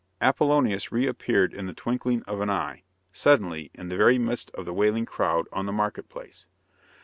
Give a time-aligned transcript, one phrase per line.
[0.19, 2.81] Apollonius reappeared in the twinkling of an eye,
[3.13, 6.47] suddenly, in the very midst of the wailing crowd, on the market place.